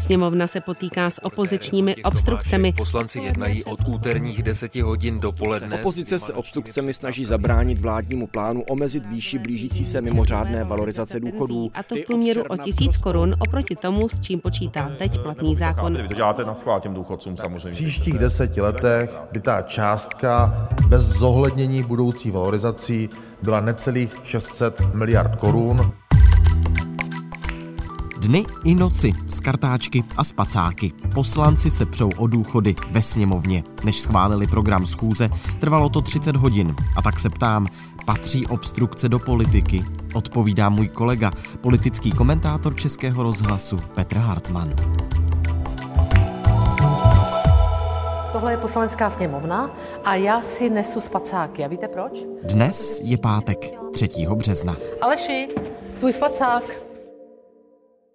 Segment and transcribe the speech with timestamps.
[0.00, 2.72] Sněmovna se potýká s opozičními obstrukcemi.
[2.72, 5.80] Poslanci jednají od úterních 10 hodin do poledne.
[5.80, 11.70] Opozice se obstrukcemi snaží zabránit vládnímu plánu omezit výši blížící se mimořádné valorizace důchodů.
[11.74, 15.96] A to v průměru o tisíc korun oproti tomu, s čím počítá teď platný zákon.
[16.02, 17.70] Vy to děláte na schvál těm důchodcům samozřejmě.
[17.70, 23.10] V příštích deseti letech by ta částka bez zohlednění budoucí valorizací
[23.42, 25.92] byla necelých 600 miliard korun.
[28.18, 30.92] Dny i noci, z kartáčky a spacáky.
[31.14, 33.62] Poslanci se přou o důchody ve sněmovně.
[33.84, 35.28] Než schválili program schůze,
[35.60, 36.74] trvalo to 30 hodin.
[36.96, 37.66] A tak se ptám,
[38.06, 39.84] patří obstrukce do politiky?
[40.14, 44.74] Odpovídá můj kolega, politický komentátor Českého rozhlasu Petr Hartmann.
[48.32, 49.70] Tohle je poslanecká sněmovna
[50.04, 51.64] a já si nesu spacáky.
[51.64, 52.24] A víte proč?
[52.42, 54.08] Dnes je pátek, 3.
[54.34, 54.76] března.
[55.00, 55.48] Aleši,
[55.98, 56.87] tvůj spacák.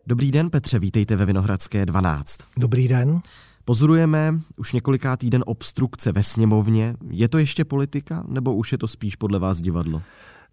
[0.07, 2.39] Dobrý den, Petře, vítejte ve Vinohradské 12.
[2.57, 3.21] Dobrý den.
[3.65, 6.95] Pozorujeme už několiká týden obstrukce ve sněmovně.
[7.09, 10.01] Je to ještě politika, nebo už je to spíš podle vás divadlo?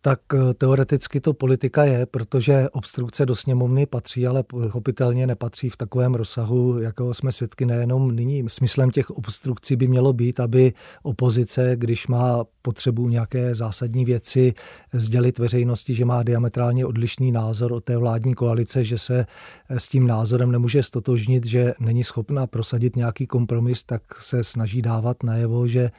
[0.03, 5.77] Tak eh, teoreticky to politika je, protože obstrukce do sněmovny patří, ale pochopitelně nepatří v
[5.77, 8.45] takovém rozsahu, jakého jsme svědky nejenom nyní.
[8.49, 14.55] Smyslem těch obstrukcí by mělo být, aby opozice, když má potřebu nějaké zásadní věci
[14.93, 19.27] sdělit veřejnosti, že má diametrálně odlišný názor od té vládní koalice, že se
[19.69, 25.23] s tím názorem nemůže stotožnit, že není schopna prosadit nějaký kompromis, tak se snaží dávat
[25.23, 25.91] najevo, že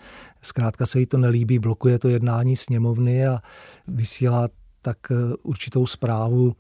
[0.42, 3.40] zkrátka se jí to nelíbí, blokuje to jednání sněmovny a
[3.92, 4.48] vysílá
[4.82, 6.56] tak eh, určitou zprávu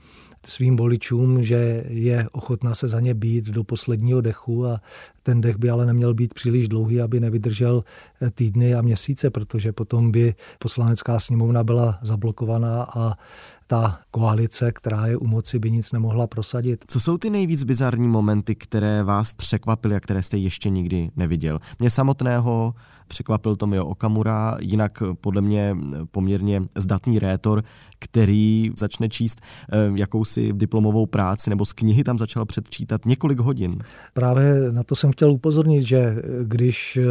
[0.45, 4.81] svým voličům, že je ochotná se za ně být do posledního dechu a
[5.23, 7.83] ten dech by ale neměl být příliš dlouhý, aby nevydržel
[8.21, 13.13] eh, týdny a měsíce, protože potom by poslanecká sněmovna byla zablokovaná a
[13.71, 16.85] ta koalice, která je u moci, by nic nemohla prosadit.
[16.87, 21.59] Co jsou ty nejvíc bizarní momenty, které vás překvapily a které jste ještě nikdy neviděl?
[21.79, 22.73] Mě samotného
[23.07, 25.77] překvapil Tomio Okamura, jinak podle mě
[26.11, 27.63] poměrně zdatný rétor,
[27.99, 33.79] který začne číst eh, jakousi diplomovou práci nebo z knihy tam začal předčítat několik hodin.
[34.13, 37.05] Právě na to jsem chtěl upozornit, že když eh,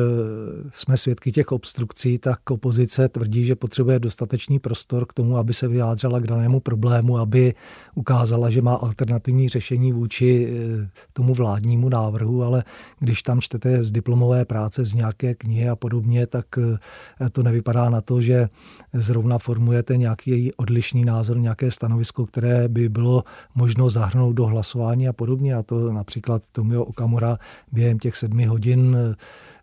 [0.72, 5.68] jsme svědky těch obstrukcí, tak opozice tvrdí, že potřebuje dostatečný prostor k tomu, aby se
[5.68, 7.54] vyjádřila k danému problému, aby
[7.94, 12.64] ukázala, že má alternativní řešení vůči eh, tomu vládnímu návrhu, ale
[12.98, 17.90] když tam čtete z diplomové práce, z nějaké knihy a podobně, tak eh, to nevypadá
[17.90, 18.48] na to, že
[18.92, 23.24] zrovna formujete nějaký odlišný názor, nějaké stanovisko, které by bylo
[23.54, 25.54] možno zahrnout do hlasování a podobně.
[25.54, 27.38] A to například Tomio Okamura
[27.72, 29.14] během těch sedmi hodin eh,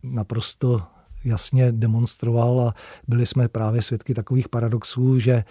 [0.03, 0.81] naprosto
[1.23, 2.73] jasně demonstroval a
[3.07, 5.43] byli jsme právě svědky takových paradoxů, že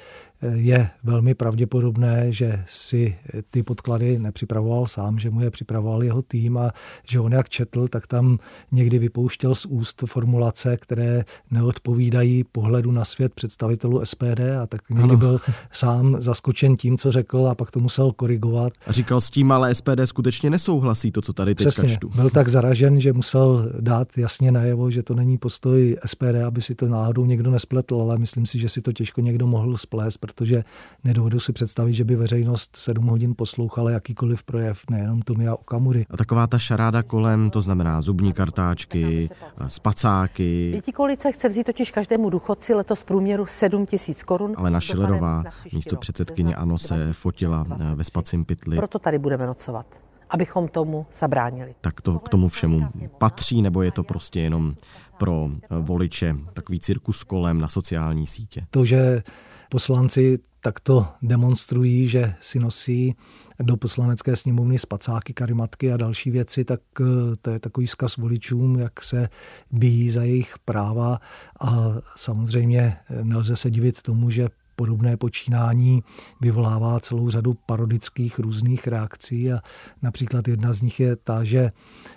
[0.55, 3.17] je velmi pravděpodobné, že si
[3.51, 6.71] ty podklady nepřipravoval sám, že mu je připravoval jeho tým a
[7.09, 8.39] že on jak četl, tak tam
[8.73, 15.05] někdy vypouštěl z úst formulace, které neodpovídají pohledu na svět představitelů SPD a tak někdy
[15.05, 15.17] ano.
[15.17, 18.73] byl sám zaskočen tím, co řekl a pak to musel korigovat.
[18.87, 22.09] A říkal s tím, ale SPD skutečně nesouhlasí to, co tady teď Přesně, čtu.
[22.09, 26.75] byl tak zaražen, že musel dát jasně najevo, že to není postoj SPD, aby si
[26.75, 30.65] to náhodou někdo nespletl, ale myslím si, že si to těžko někdo mohl splést, protože
[31.05, 36.07] nedovedu si představit, že by veřejnost sedm hodin poslouchala jakýkoliv projev, nejenom Tomia Okamury.
[36.11, 39.31] A taková ta šaráda kolem, to znamená zubní kartáčky,
[39.69, 40.71] spacáky.
[40.71, 44.55] Pětikolice chce vzít totiž každému důchodci letos v průměru 7 tisíc korun.
[44.57, 48.77] Ale na Šilerová, místo předsedkyně ANO, se fotila eh, ve spacím pytli.
[48.77, 49.87] Proto tady budeme nocovat
[50.31, 51.75] abychom tomu zabránili.
[51.81, 52.89] Tak to k tomu všemu
[53.19, 54.75] patří, nebo je to prostě jenom
[55.19, 58.67] pro eh, voliče takový cirkus kolem na sociální sítě?
[58.71, 59.23] To, že
[59.71, 63.17] poslanci takto demonstrují, že si nosí
[63.63, 67.05] do poslanecké sněmovny spacáky, karimatky a další věci, tak eh,
[67.43, 69.29] to je takový zkaz voličům, jak se
[69.71, 71.19] bíjí za jejich práva.
[71.61, 76.03] A samozřejmě eh, nelze se divit tomu, že podobné počínání
[76.41, 79.53] vyvolává celou řadu parodických různých reakcí.
[79.53, 79.61] A
[80.03, 81.71] například jedna z nich je ta, že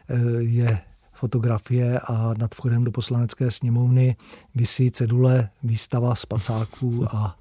[0.09, 0.79] eh, je
[1.19, 4.15] fotografie a nad vchodem do poslanecké sněmovny
[4.55, 7.37] vysí cedule výstava spacáků a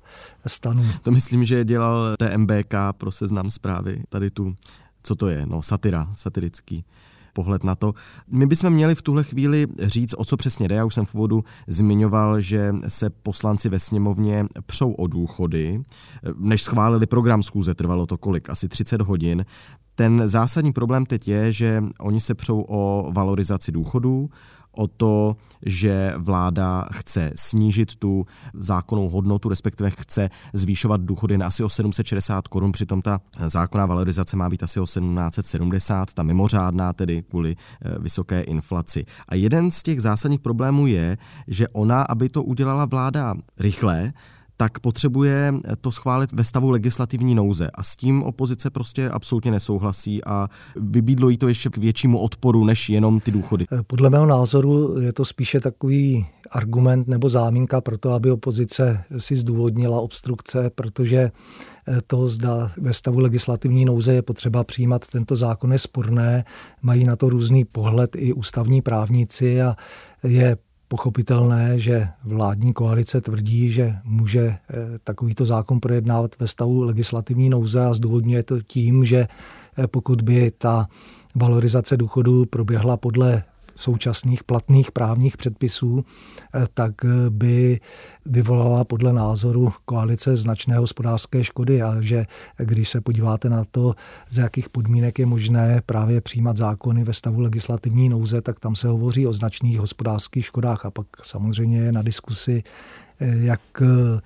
[0.46, 0.84] stanů.
[1.02, 4.54] To myslím, že dělal TMBK pro seznam zprávy, tady tu,
[5.02, 6.84] co to je, no satira, satirický
[7.32, 7.94] pohled na to.
[8.26, 10.74] My bychom měli v tuhle chvíli říct, o co přesně jde.
[10.74, 15.82] Já už jsem v úvodu zmiňoval, že se poslanci ve sněmovně přou o důchody.
[16.36, 18.50] Než schválili program schůze, trvalo to kolik?
[18.50, 19.44] Asi 30 hodin.
[19.98, 24.30] Ten zásadní problém teď je, že oni se přou o valorizaci důchodů,
[24.76, 25.36] o to,
[25.66, 32.48] že vláda chce snížit tu zákonnou hodnotu, respektive chce zvýšovat důchody na asi o 760
[32.48, 37.98] korun, přitom ta zákonná valorizace má být asi o 1770, ta mimořádná tedy kvůli eh,
[37.98, 39.04] vysoké inflaci.
[39.28, 41.16] A jeden z těch zásadních problémů je,
[41.48, 44.12] že ona, aby to udělala vláda rychle,
[44.60, 47.70] tak potřebuje to schválit ve stavu legislativní nouze.
[47.74, 52.64] A s tím opozice prostě absolutně nesouhlasí a vybídlo jí to ještě k většímu odporu
[52.64, 53.66] než jenom ty důchody.
[53.86, 59.36] Podle mého názoru je to spíše takový argument nebo záminka pro to, aby opozice si
[59.36, 61.30] zdůvodnila obstrukce, protože
[62.06, 66.44] to zda ve stavu legislativní nouze je potřeba přijímat tento zákon je sporné,
[66.82, 69.76] mají na to různý pohled i ústavní právníci a
[70.24, 70.56] je
[70.88, 74.58] pochopitelné, že vládní koalice tvrdí, že může eh,
[75.04, 79.28] takovýto zákon projednávat ve stavu legislativní nouze a zdůvodňuje to tím, že
[79.78, 80.88] eh, pokud by ta
[81.34, 83.42] valorizace důchodů proběhla podle
[83.78, 86.94] současných platných právních předpisů, eh, tak
[87.28, 87.80] by
[88.26, 91.82] vyvolala podle názoru koalice značné hospodářské škody.
[91.82, 92.26] A že
[92.58, 93.94] když se podíváte na to,
[94.30, 98.88] z jakých podmínek je možné právě přijímat zákony ve stavu legislativní nouze, tak tam se
[98.88, 100.86] hovoří o značných hospodářských škodách.
[100.86, 102.62] A pak samozřejmě je na diskusi,
[103.20, 104.20] eh, jak eh,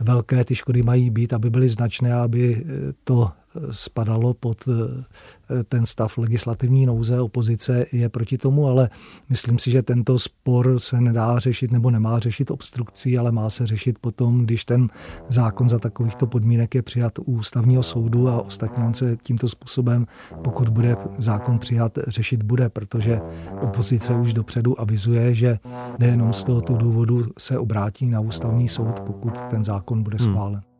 [0.00, 2.64] velké ty škody mají být, aby byly značné, aby
[3.04, 3.30] to
[3.70, 7.20] spadalo pod eh, ten stav legislativní nouze.
[7.20, 8.90] Opozice je proti tomu, ale
[9.28, 13.66] myslím si, že tento spor se nedá řešit nebo nemá řešit obstrukcí, ale má se
[13.66, 14.88] řešit potom, když ten
[15.28, 20.06] zákon za takovýchto podmínek je přijat u ústavního soudu a ostatně on se tímto způsobem,
[20.44, 23.20] pokud bude zákon přijat, řešit bude, protože
[23.60, 25.58] opozice už dopředu avizuje, že
[25.98, 30.32] nejenom z tohoto důvodu se obrátí na ústavní soud, pokud ten zákon bude hmm.
[30.32, 30.60] schválen.
[30.60, 30.75] Hmm.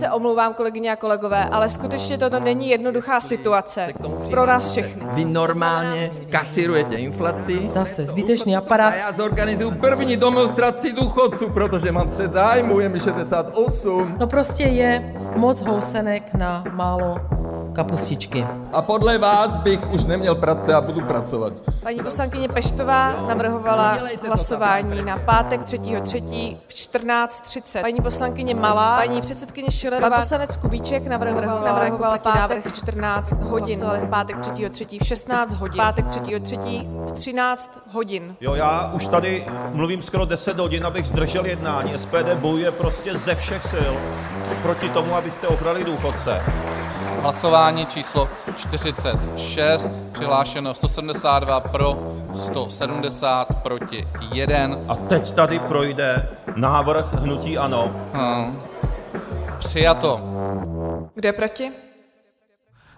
[0.00, 3.88] Se omlouvám, kolegyně a kolegové, ale skutečně toto není jednoduchá situace
[4.30, 5.02] pro nás všechny.
[5.12, 7.70] Vy normálně kasírujete inflaci.
[7.74, 8.92] Zase zbytečný aparát.
[8.92, 14.16] A já zorganizuju první demonstraci důchodců, protože mám střed zájmu, je mi 68.
[14.18, 17.39] No prostě je moc housenek na málo
[17.84, 18.46] kapustičky.
[18.72, 21.52] A podle vás bych už neměl pracovat a budu pracovat.
[21.82, 26.56] Paní poslankyně Peštová navrhovala hlasování na pátek 3.3.
[26.68, 27.80] v 14.30.
[27.80, 33.78] Paní poslankyně Malá, paní předsedkyně Šilerová, pan poslanec Kubíček navrhoval, navrhoval pátek v 14 hodin.
[33.78, 34.98] Hlasovali v pátek 3.3.
[35.02, 35.76] v 16 hodin.
[35.76, 37.06] Pátek 3.3.
[37.06, 38.36] v 13 hodin.
[38.40, 41.92] Jo, já už tady mluvím skoro 10 hodin, abych zdržel jednání.
[41.96, 43.92] SPD bojuje prostě ze všech sil
[44.62, 46.42] proti tomu, abyste okrali důchodce.
[47.20, 54.56] Hlasování číslo 46, přihlášeno 172 pro, 170 proti 1.
[54.88, 57.90] A teď tady projde návrh hnutí ANO.
[58.12, 58.58] Hmm.
[59.58, 60.20] Přijato.
[61.14, 61.70] Kde proti?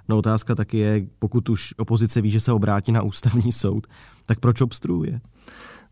[0.09, 3.87] No otázka taky je, pokud už opozice ví, že se obrátí na ústavní soud,
[4.27, 5.21] tak proč obstruuje?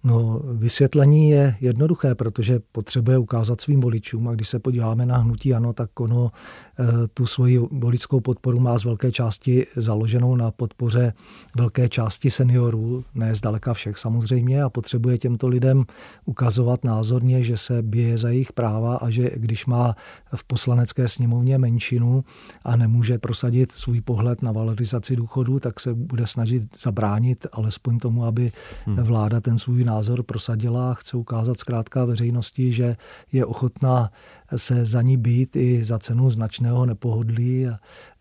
[0.05, 5.55] No, vysvětlení je jednoduché, protože potřebuje ukázat svým voličům a když se podíváme na hnutí
[5.55, 6.31] ano, tak ono
[6.79, 11.13] eh, tu svoji voličskou podporu má z velké části založenou na podpoře
[11.57, 15.85] velké části seniorů, ne zdaleka všech samozřejmě, a potřebuje těmto lidem
[16.25, 19.95] ukazovat názorně, že se bije za jejich práva a že když má
[20.35, 22.25] v poslanecké sněmovně menšinu
[22.65, 28.25] a nemůže prosadit svůj pohled na valorizaci důchodu, tak se bude snažit zabránit alespoň tomu,
[28.25, 28.53] aby
[28.87, 28.97] hmm.
[28.97, 32.97] vláda ten svůj názor prosadila chce ukázat zkrátka veřejnosti, že
[33.33, 34.11] je ochotná
[34.57, 37.79] se za ní být i za cenu značného nepohodlí a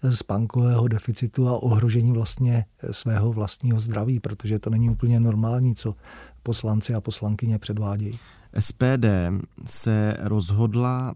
[0.09, 5.95] spánkového deficitu a ohrožení vlastně svého vlastního zdraví, protože to není úplně normální, co
[6.43, 8.19] poslanci a poslankyně předvádějí.
[8.59, 9.05] SPD
[9.65, 11.13] se rozhodla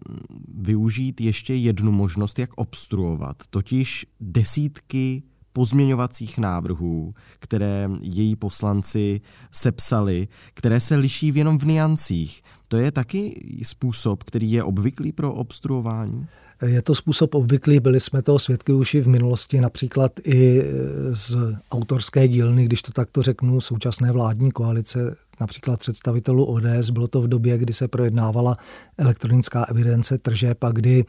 [0.58, 5.24] využít ještě jednu možnost, jak obstruovat, totiž desítky
[5.54, 12.42] pozměňovacích návrhů, které její poslanci sepsali, které se liší jenom v niancích.
[12.68, 16.28] To je taky způsob, který je obvyklý pro obstruování?
[16.66, 20.64] Je to způsob obvyklý, byli jsme toho svědky už i v minulosti, například i
[21.12, 21.38] z
[21.72, 26.90] autorské dílny, když to takto řeknu, současné vládní koalice, například představitelů ODS.
[26.90, 28.58] Bylo to v době, kdy se projednávala
[28.98, 31.06] elektronická evidence tržeb a kdy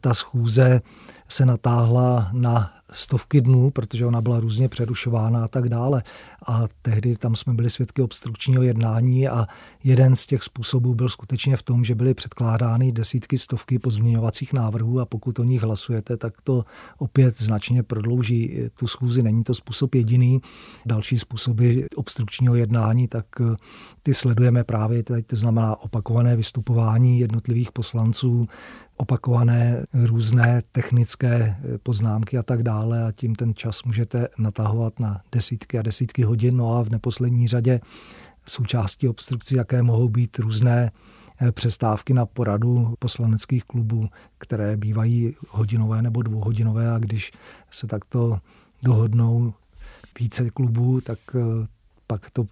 [0.00, 0.80] ta schůze
[1.28, 6.02] se natáhla na stovky dnů, protože ona byla různě přerušována a tak dále.
[6.48, 9.46] A tehdy tam jsme byli svědky obstrukčního jednání a
[9.84, 15.00] jeden z těch způsobů byl skutečně v tom, že byly předkládány desítky, stovky pozměňovacích návrhů
[15.00, 16.64] a pokud o nich hlasujete, tak to
[16.98, 19.22] opět značně prodlouží tu schůzi.
[19.22, 20.40] Není to způsob jediný.
[20.86, 23.56] Další způsoby obstrukčního jednání, tak eh,
[24.02, 28.46] ty sledujeme právě teď, to znamená opakované vystupování jednotlivých poslanců,
[28.96, 35.78] opakované různé technické poznámky a tak dále a tím ten čas můžete natahovat na desítky
[35.78, 36.56] a desítky hodin.
[36.56, 37.80] No a v neposlední řadě
[38.46, 40.90] součástí obstrukcí, jaké mohou být různé
[41.40, 44.08] eh, přestávky na poradu poslaneckých klubů,
[44.38, 47.32] které bývají hodinové nebo dvouhodinové a když
[47.70, 48.38] se takto
[48.82, 49.54] dohodnou
[50.20, 51.66] více klubů, tak eh,
[52.06, 52.46] pak to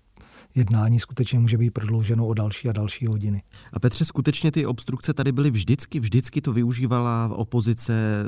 [0.55, 3.43] jednání skutečně může být prodlouženo o další a další hodiny.
[3.73, 8.25] A Petře, skutečně ty obstrukce tady byly vždycky, vždycky to využívala opozice,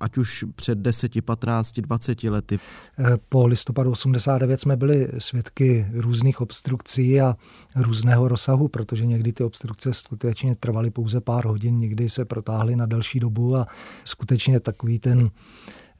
[0.00, 2.58] ať už před 10, 15, 20 lety?
[2.98, 7.36] Eh, po listopadu 89 jsme byli svědky různých obstrukcí a
[7.76, 12.86] různého rozsahu, protože někdy ty obstrukce skutečně trvaly pouze pár hodin, někdy se protáhly na
[12.86, 13.66] delší dobu a
[14.04, 15.30] skutečně takový ten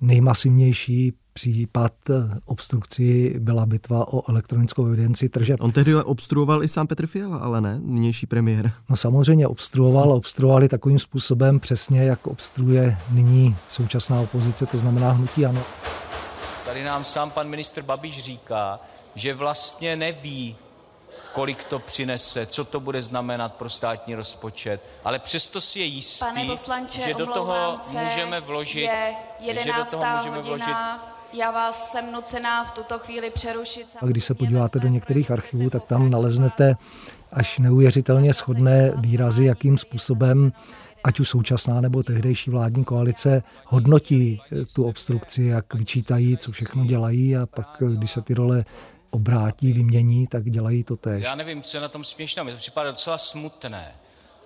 [0.01, 1.93] nejmasivnější případ
[2.45, 5.61] obstrukcí byla bitva o elektronickou evidenci tržeb.
[5.61, 8.73] On tehdy obstruoval i sám Petr Fiala, ale ne, nynější premiér.
[8.89, 15.47] No samozřejmě obstruoval, obstruovali takovým způsobem přesně, jak obstruuje nyní současná opozice, to znamená hnutí
[15.47, 15.63] ano.
[16.67, 18.81] Tady nám sám pan ministr Babiš říká,
[19.15, 20.57] že vlastně neví,
[21.33, 26.25] kolik to přinese, co to bude znamenat pro státní rozpočet, ale přesto si je jistý,
[26.25, 29.65] Pane poslanče, že do toho se, můžeme vložit, je 11.
[29.65, 33.97] že do toho můžeme hodina, vložit já vás jsem nucená v tuto chvíli přerušit.
[34.03, 36.75] A když se podíváte do některých archivů, tak tam naleznete
[37.33, 40.53] až neuvěřitelně shodné výrazy, jakým způsobem
[41.05, 44.41] ať už současná nebo tehdejší vládní koalice hodnotí
[44.75, 48.65] tu obstrukci, jak vyčítají, co všechno dělají a pak, když se ty role
[49.11, 51.25] obrátí, vymění, tak dělají to tež.
[51.25, 53.95] Já nevím, co je na tom směšné, mi to připadá docela smutné.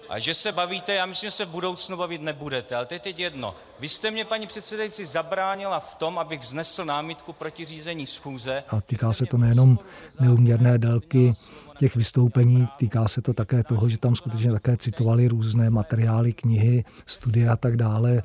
[0.09, 3.01] A že se bavíte, já myslím, že se v budoucnu bavit nebudete, ale to je
[3.01, 3.55] teď jedno.
[3.81, 8.65] Vy jste mě, paní předsedající, zabránila v tom, abych vznesl námitku proti řízení schůze.
[8.69, 9.79] A týká se to nejenom
[10.21, 11.33] neuměrné délky
[11.79, 12.69] těch vystoupení.
[12.77, 17.57] Týká se to také toho, že tam skutečně také citovali různé materiály, knihy, studie a
[17.57, 18.23] tak dále,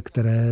[0.00, 0.46] které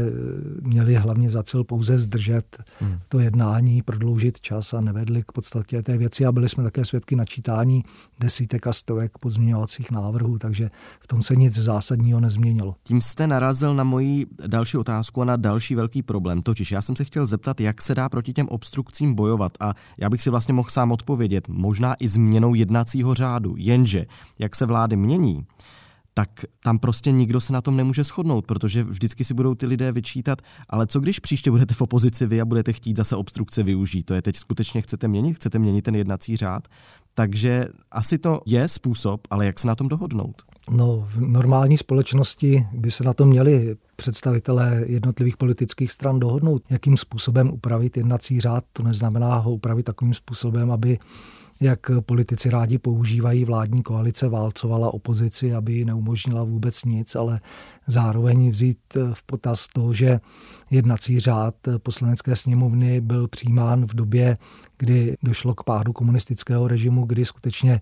[0.60, 2.98] měly hlavně za cíl pouze zdržet hmm.
[3.08, 6.26] to jednání, prodloužit čas a nevedli k podstatě té věci.
[6.26, 7.84] A byli jsme také svědky načítání
[8.20, 12.74] desítek a stovek pozměňovacích návrhů, takže v tom se nic zásadního nezměnilo.
[12.82, 16.42] Tím jste narazil na moji další otázku a na další velký problém.
[16.42, 20.10] Totiž já jsem se chtěl zeptat, jak se dá proti těm obstrukcím bojovat a já
[20.10, 22.08] bych si vlastně mohl sám odpovědět, možná i
[22.40, 24.06] změnou jednacího řádu, jenže
[24.38, 25.46] jak se vlády mění,
[26.14, 26.30] tak
[26.64, 30.38] tam prostě nikdo se na tom nemůže shodnout, protože vždycky si budou ty lidé vyčítat,
[30.68, 34.14] ale co když příště budete v opozici vy a budete chtít zase obstrukce využít, to
[34.14, 36.68] je teď skutečně chcete měnit, chcete měnit ten jednací řád,
[37.14, 40.42] takže asi to je způsob, ale jak se na tom dohodnout?
[40.70, 46.96] No, v normální společnosti by se na to měli představitelé jednotlivých politických stran dohodnout, jakým
[46.96, 48.64] způsobem upravit jednací řád.
[48.72, 50.98] To neznamená ho upravit takovým způsobem, aby
[51.60, 57.40] jak politici rádi používají, vládní koalice válcovala opozici, aby ji neumožnila vůbec nic, ale
[57.86, 58.78] zároveň vzít
[59.12, 60.20] v potaz to, že
[60.70, 64.38] jednací řád poslanecké sněmovny byl přijímán v době,
[64.78, 67.80] kdy došlo k pádu komunistického režimu, kdy skutečně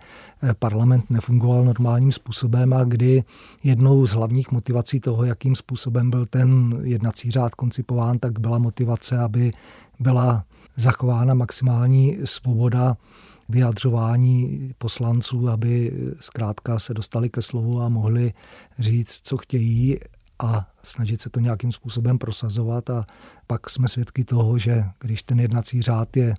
[0.59, 3.25] parlament nefungoval normálním způsobem a kdy
[3.65, 9.19] jednou z hlavních motivací toho, jakým způsobem byl ten jednací řád koncipován, tak byla motivace,
[9.19, 9.53] aby
[10.01, 10.45] byla
[10.77, 12.97] zachována maximální svoboda
[13.49, 18.33] vyjadřování poslanců, aby zkrátka se dostali ke slovu a mohli
[18.79, 19.99] říct, co chtějí
[20.39, 22.91] a snažit se to nějakým způsobem prosazovat.
[22.91, 23.07] A
[23.47, 26.35] pak jsme svědky toho, že když ten jednací řád je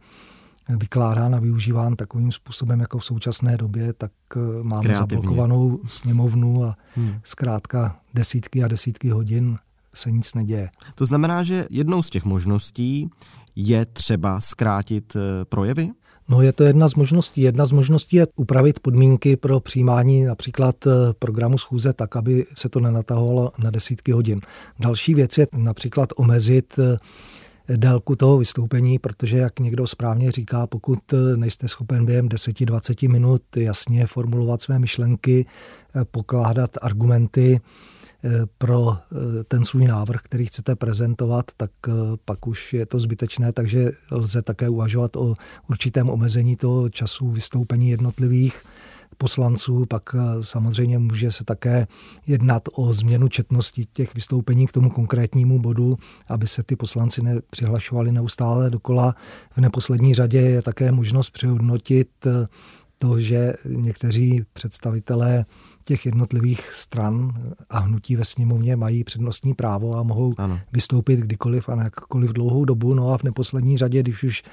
[0.77, 4.95] vykládán a využíván takovým způsobem jako v současné době, tak eh, máme Kreativně.
[4.95, 7.19] zablokovanou sněmovnu a hmm.
[7.23, 9.57] zkrátka desítky a desítky hodin
[9.93, 10.69] se nic neděje.
[10.95, 13.09] To znamená, že jednou z těch možností
[13.55, 15.89] je třeba zkrátit eh, projevy?
[16.29, 17.41] No je to jedna z možností.
[17.41, 22.69] Jedna z možností je upravit podmínky pro přijímání například eh, programu schůze tak, aby se
[22.69, 24.41] to nenatahovalo na desítky hodin.
[24.79, 26.98] Další věc je například omezit eh,
[27.77, 33.41] délku toho vystoupení, protože, jak někdo správně říká, pokud eh, nejste schopen během 10-20 minut
[33.57, 35.45] jasně formulovat své myšlenky,
[36.12, 37.62] pokládat argumenty,
[38.57, 41.91] pro eh, ten svůj návrh, který chcete prezentovat, tak eh,
[42.25, 45.35] pak už je to zbytečné, takže lze také uvažovat o
[45.69, 48.63] určitém omezení toho času vystoupení jednotlivých
[49.17, 51.88] poslanců, pak eh, samozřejmě může se také
[52.27, 55.97] jednat o změnu četnosti těch vystoupení k tomu konkrétnímu bodu,
[56.27, 59.15] aby se ty poslanci nepřihlašovali neustále dokola.
[59.51, 62.09] V neposlední řadě je také možnost přehodnotit
[62.97, 65.45] to, že někteří představitelé
[65.86, 67.33] těch jednotlivých stran
[67.69, 70.59] a hnutí ve sněmovně mají přednostní právo a mohou ano.
[70.74, 72.93] vystoupit kdykoliv a na jakkoliv dlouhou dobu.
[72.93, 74.43] No a v neposlední řadě, když už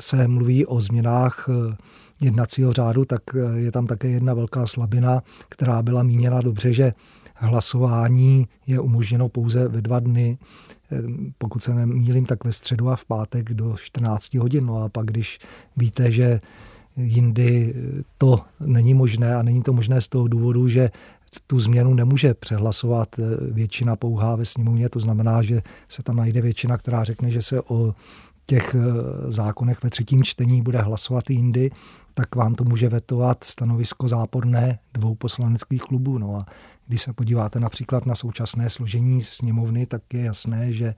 [0.00, 1.76] se mluví o změnách eh,
[2.20, 6.92] jednacího řádu, tak eh, je tam také jedna velká slabina, která byla míněna dobře, že
[7.34, 10.38] hlasování je umožněno pouze ve dva dny,
[11.38, 14.66] pokud se nemýlím, tak ve středu a v pátek do 14 hodin.
[14.66, 15.38] No a pak, když
[15.76, 16.40] víte, že
[16.96, 17.74] jindy
[18.18, 20.90] to není možné a není to možné z toho důvodu, že
[21.46, 23.08] tu změnu nemůže přehlasovat
[23.52, 27.62] většina pouhá ve sněmovně, to znamená, že se tam najde většina, která řekne, že se
[27.62, 27.94] o
[28.46, 28.80] těch eh,
[29.30, 31.70] zákonech ve třetím čtení bude hlasovat jindy,
[32.14, 36.18] tak vám to může vetovat stanovisko záporné dvou poslaneckých klubů.
[36.18, 36.46] No a
[36.86, 40.94] když se podíváte například na současné složení sněmovny, tak je jasné, že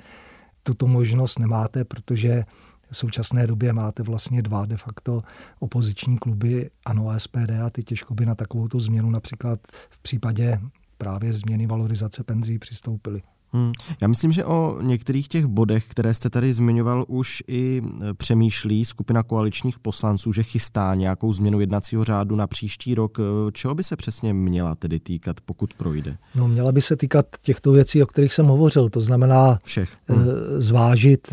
[0.63, 2.45] tuto možnost nemáte, protože
[2.91, 5.23] v současné době máte vlastně dva de facto
[5.59, 10.61] opoziční kluby, ANO a SPD a ty těžko by na takovou změnu například v případě
[10.99, 13.23] právě změny valorizace penzí přistoupili.
[13.53, 13.73] Hmm.
[14.01, 18.85] Já myslím, že o některých těch bodech, které jste tady zmiňoval, už i e, přemýšlí
[18.85, 23.19] skupina koaličních poslanců, že chystá nějakou změnu jednacího řádu na příští rok.
[23.21, 26.17] E, čeho by se přesně měla tedy týkat, pokud projde?
[26.35, 28.89] No, měla by se týkat těchto věcí, o kterých jsem hovořil.
[28.89, 29.97] To znamená Všech.
[30.09, 30.25] Hmm.
[30.57, 31.29] zvážit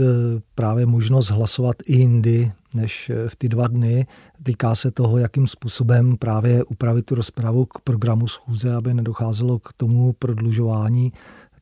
[0.55, 4.07] právě možnost hlasovat i jindy, než v ty dva dny.
[4.43, 9.74] Týká se toho, jakým způsobem právě upravit tu rozpravu k programu schůze, aby nedocházelo k
[9.74, 11.13] tomu prodlužování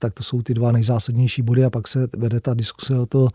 [0.03, 3.27] tak to jsou ty dva nejzásadnější body a pak se vede ta diskuse o to,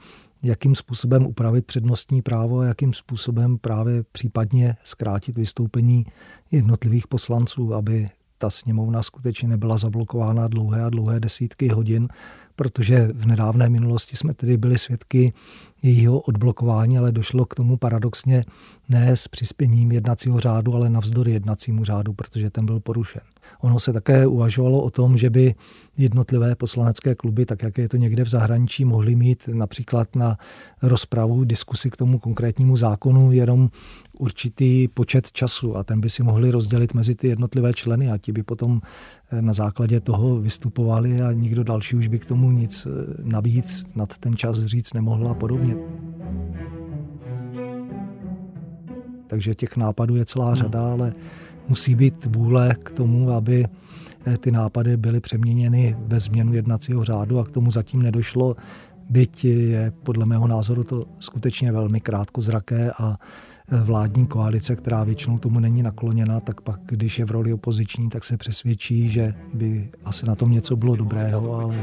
[0.43, 6.07] jakým způsobem upravit přednostní právo a jakým způsobem právě případně zkrátit vystoupení
[6.51, 8.09] jednotlivých poslanců, aby
[8.39, 12.09] ta sněmovna skutečně nebyla zablokována dlouhé a dlouhé desítky hodin,
[12.59, 15.33] protože v nedávné minulosti jsme tedy byli svědky
[15.83, 18.45] jejího odblokování, ale došlo k tomu paradoxně
[18.89, 23.23] ne s přispěním jednacího řádu, ale navzdory jednacímu řádu, protože ten byl porušen.
[23.61, 25.55] Ono se také uvažovalo o tom, že by
[25.97, 30.37] jednotlivé poslanecké kluby, tak jak je to někde v zahraničí, mohly mít například na
[30.83, 33.71] rozpravu, diskusi k tomu konkrétnímu zákonu jenom
[34.19, 38.33] určitý počet času a ten by si mohli rozdělit mezi ty jednotlivé členy a ti
[38.33, 38.81] by potom
[39.41, 44.19] na základě toho vystupovali a nikdo další už by k tomu nic eh, navíc nad
[44.19, 45.77] ten čas říct nemohl a podobně.
[49.27, 51.13] Takže těch nápadů je celá řada, ale
[51.69, 53.67] musí být vůle k tomu, aby
[54.27, 58.57] eh, ty nápady byly přeměněny ve změnu jednacího řádu a k tomu zatím nedošlo.
[59.11, 63.17] Byť je podle mého názoru to skutečně velmi krátkozraké a
[63.71, 68.25] vládní koalice, která většinou tomu není nakloněna, tak pak, když je v roli opoziční, tak
[68.25, 71.75] se přesvědčí, že by asi na tom něco bylo dobrého, ale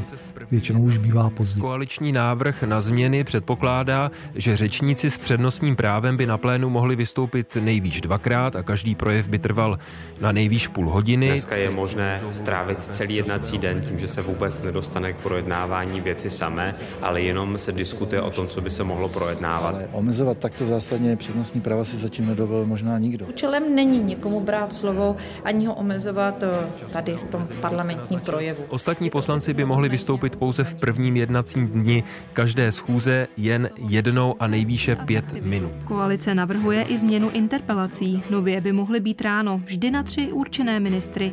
[0.50, 1.60] většinou už bývá pozdě.
[1.60, 7.56] Koaliční návrh na změny předpokládá, že řečníci s přednostním právem by na plénu mohli vystoupit
[7.60, 9.78] nejvýš dvakrát a každý projev by trval
[10.20, 11.28] na nejvýš půl hodiny.
[11.28, 16.30] Dneska je možné strávit celý jednací den tím, že se vůbec nedostane k projednávání věci
[16.30, 19.74] samé, ale jenom se diskutuje o tom, co by se mohlo projednávat.
[19.74, 23.26] Ale omezovat takto zásadně přednostní práva práva si zatím nedovolil možná nikdo.
[23.26, 28.62] Účelem není někomu brát slovo ani ho omezovat eh, tady v tom parlamentním projevu.
[28.68, 34.46] Ostatní poslanci by mohli vystoupit pouze v prvním jednacím dni každé schůze jen jednou a
[34.46, 35.72] nejvýše pět minut.
[35.84, 38.22] Koalice navrhuje i změnu interpelací.
[38.30, 41.32] Nově by mohly být ráno vždy na tři určené ministry.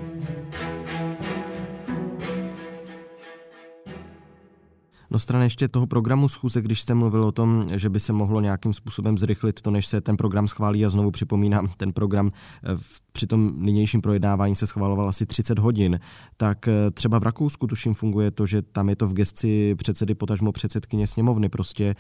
[5.14, 8.42] No strany ještě toho programu schůze, když jste mluvil o tom, že by se mohlo
[8.42, 12.32] nějakým způsobem zrychlit to, než se ten program schválí a znovu připomínám, ten program
[12.64, 16.00] eh, v, při tom nynějším projednávání se schvaloval asi 30 hodin,
[16.38, 20.16] tak eh, třeba v Rakousku tuším funguje to, že tam je to v gesci předsedy
[20.16, 21.96] potažmo předsedkyně sněmovny, prostě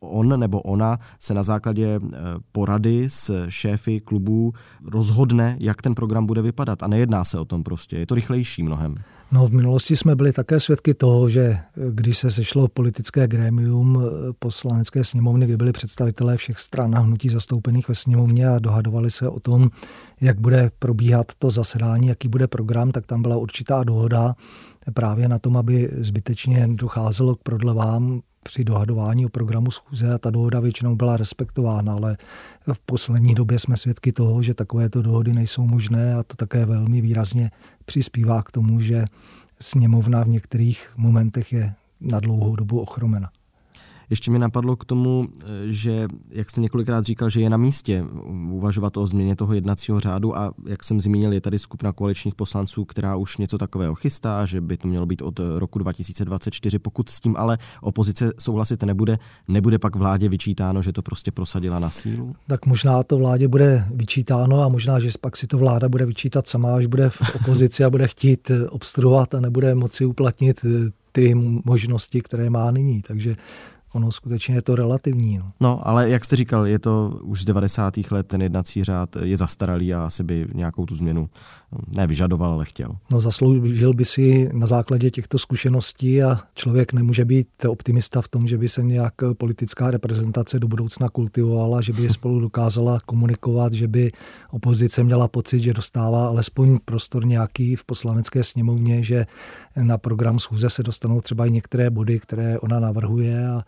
[0.00, 2.18] on nebo ona se na základě eh,
[2.52, 4.52] porady s šéfy klubů
[4.84, 8.62] rozhodne, jak ten program bude vypadat a nejedná se o tom prostě, je to rychlejší
[8.62, 8.94] mnohem.
[9.32, 14.02] No v minulosti jsme byli také svědky toho, že eh, když se sešlo politické grémium
[14.02, 19.10] eh, poslanecké sněmovny, kde byli představitelé všech stran a hnutí zastoupených ve sněmovně a dohadovali
[19.10, 19.70] se o tom,
[20.20, 24.34] jak bude probíhat to zasedání, jaký bude program, tak tam byla určitá dohoda
[24.94, 30.30] právě na tom, aby zbytečně docházelo k prodlevám při dohadování o programu schůze a ta
[30.30, 32.16] dohoda většinou byla respektována, ale
[32.72, 37.00] v poslední době jsme svědky toho, že takovéto dohody nejsou možné a to také velmi
[37.00, 37.50] výrazně
[37.84, 39.04] přispívá k tomu, že
[39.60, 43.30] sněmovna v některých momentech je na dlouhou dobu ochromena.
[44.10, 48.04] Ještě mi napadlo k tomu, eh, že, jak jste několikrát říkal, že je na místě
[48.50, 52.84] uvažovat o změně toho jednacího řádu a jak jsem zmínil, je tady skupina koaličních poslanců,
[52.84, 56.78] která už něco takového chystá, že by to mělo být od roku 2024.
[56.78, 61.78] Pokud s tím ale opozice souhlasit nebude, nebude pak vládě vyčítáno, že to prostě prosadila
[61.78, 62.36] na sílu?
[62.46, 66.48] Tak možná to vládě bude vyčítáno a možná, že pak si to vláda bude vyčítat
[66.48, 70.60] sama, až bude v opozici a bude chtít obstruovat a nebude moci uplatnit
[71.12, 73.02] ty možnosti, které má nyní.
[73.02, 73.36] Takže
[73.96, 75.38] ono skutečně je to relativní.
[75.38, 75.52] No.
[75.60, 77.94] no, ale jak jste říkal, je to už z 90.
[78.10, 81.28] let, ten jednací řád je zastaralý a asi by nějakou tu změnu
[81.96, 82.88] ne vyžadoval, ale chtěl.
[83.12, 88.46] No zasloužil by si na základě těchto zkušeností a člověk nemůže být optimista v tom,
[88.46, 93.88] že by se nějak politická reprezentace do budoucna kultivovala, že by spolu dokázala komunikovat, že
[93.88, 94.12] by
[94.50, 99.26] opozice měla pocit, že dostává alespoň prostor nějaký v poslanecké sněmovně, že
[99.82, 103.60] na program schůze se dostanou třeba i některé body, které ona navrhuje a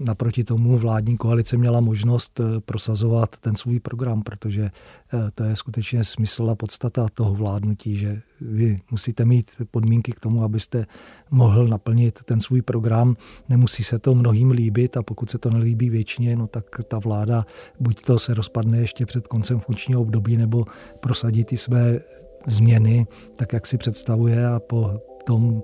[0.00, 5.56] naproti tomu vládní koalice měla možnost eh, prosazovat ten svůj program, protože eh, to je
[5.56, 10.86] skutečně smysl a podstata toho vládnutí, že vy musíte mít podmínky k tomu, abyste
[11.30, 13.16] mohl naplnit ten svůj program.
[13.48, 17.46] Nemusí se to mnohým líbit a pokud se to nelíbí většině, no tak ta vláda
[17.80, 20.64] buď to se rozpadne ještě před koncem funkčního období, nebo
[21.00, 22.00] prosadí ty své
[22.46, 25.62] změny, tak jak si představuje a po tom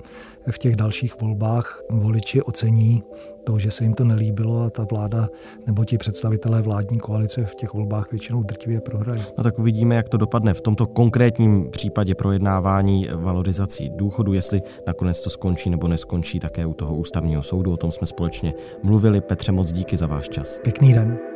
[0.51, 3.03] v těch dalších volbách voliči ocení
[3.45, 5.29] to, že se jim to nelíbilo a ta vláda
[5.67, 9.23] nebo ti představitelé vládní koalice v těch volbách většinou drtivě prohrají.
[9.39, 15.21] No tak uvidíme, jak to dopadne v tomto konkrétním případě projednávání valorizací důchodu, jestli nakonec
[15.21, 17.73] to skončí nebo neskončí také u toho ústavního soudu.
[17.73, 19.21] O tom jsme společně mluvili.
[19.21, 20.59] Petře, moc díky za váš čas.
[20.63, 21.34] Pěkný den.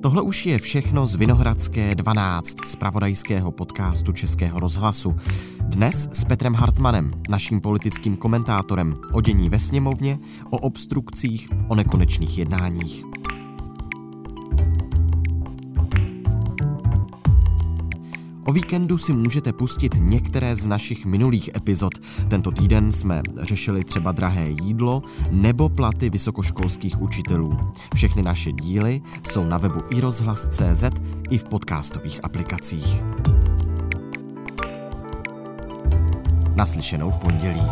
[0.00, 5.16] Tohle už je všechno z Vinohradské 12 z pravodajského podcastu Českého rozhlasu.
[5.62, 10.18] Dnes s Petrem Hartmanem, naším politickým komentátorem, o dění ve sněmovně,
[10.50, 13.17] o obstrukcích, o nekonečných jednáních.
[18.48, 21.92] O víkendu si můžete pustit některé z našich minulých epizod.
[22.28, 27.56] Tento týden jsme řešili třeba drahé jídlo nebo platy vysokoškolských učitelů.
[27.94, 30.84] Všechny naše díly jsou na webu iRozhlas.cz
[31.30, 33.04] i v podcastových aplikacích.
[36.56, 37.62] Naslyšenou v pondělí.